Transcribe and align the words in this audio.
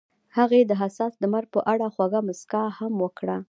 هغې 0.37 0.61
د 0.65 0.71
حساس 0.81 1.13
لمر 1.23 1.43
په 1.53 1.59
اړه 1.73 1.87
خوږه 1.93 2.19
موسکا 2.27 2.63
هم 2.77 2.93
وکړه. 3.03 3.37